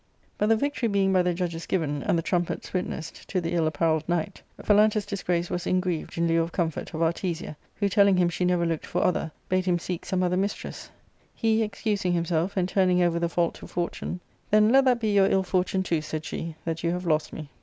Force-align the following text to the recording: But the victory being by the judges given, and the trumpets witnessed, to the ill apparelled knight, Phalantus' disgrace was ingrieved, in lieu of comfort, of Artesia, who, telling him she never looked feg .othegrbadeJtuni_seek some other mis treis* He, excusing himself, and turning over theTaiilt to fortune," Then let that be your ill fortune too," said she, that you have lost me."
But 0.39 0.49
the 0.49 0.55
victory 0.55 0.89
being 0.89 1.13
by 1.13 1.21
the 1.21 1.31
judges 1.31 1.67
given, 1.67 2.01
and 2.01 2.17
the 2.17 2.23
trumpets 2.23 2.73
witnessed, 2.73 3.29
to 3.29 3.39
the 3.39 3.51
ill 3.53 3.67
apparelled 3.67 4.09
knight, 4.09 4.41
Phalantus' 4.59 5.05
disgrace 5.05 5.51
was 5.51 5.67
ingrieved, 5.67 6.17
in 6.17 6.27
lieu 6.27 6.41
of 6.41 6.51
comfort, 6.51 6.91
of 6.95 7.03
Artesia, 7.03 7.55
who, 7.75 7.87
telling 7.87 8.17
him 8.17 8.27
she 8.27 8.43
never 8.43 8.65
looked 8.65 8.87
feg 8.87 9.29
.othegrbadeJtuni_seek 9.51 10.03
some 10.03 10.23
other 10.23 10.37
mis 10.37 10.55
treis* 10.55 10.89
He, 11.35 11.61
excusing 11.61 12.13
himself, 12.13 12.57
and 12.57 12.67
turning 12.67 13.03
over 13.03 13.19
theTaiilt 13.19 13.53
to 13.53 13.67
fortune," 13.67 14.21
Then 14.49 14.69
let 14.71 14.85
that 14.85 14.99
be 14.99 15.11
your 15.13 15.27
ill 15.29 15.43
fortune 15.43 15.83
too," 15.83 16.01
said 16.01 16.25
she, 16.25 16.55
that 16.65 16.83
you 16.83 16.89
have 16.93 17.05
lost 17.05 17.31
me." 17.31 17.51